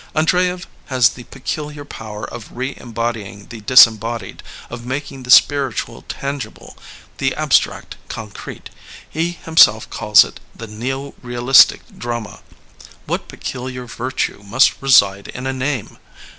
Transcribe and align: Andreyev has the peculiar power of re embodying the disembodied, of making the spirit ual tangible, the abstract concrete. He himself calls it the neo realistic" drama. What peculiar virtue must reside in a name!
Andreyev 0.15 0.65
has 0.87 1.09
the 1.09 1.25
peculiar 1.25 1.85
power 1.85 2.23
of 2.27 2.51
re 2.57 2.73
embodying 2.77 3.49
the 3.49 3.61
disembodied, 3.61 4.41
of 4.67 4.83
making 4.83 5.21
the 5.21 5.29
spirit 5.29 5.77
ual 5.85 6.03
tangible, 6.07 6.75
the 7.19 7.35
abstract 7.35 7.97
concrete. 8.07 8.71
He 9.07 9.33
himself 9.33 9.87
calls 9.91 10.25
it 10.25 10.39
the 10.55 10.65
neo 10.65 11.13
realistic" 11.21 11.81
drama. 11.95 12.41
What 13.05 13.27
peculiar 13.27 13.85
virtue 13.85 14.41
must 14.43 14.81
reside 14.81 15.27
in 15.27 15.45
a 15.45 15.53
name! 15.53 15.99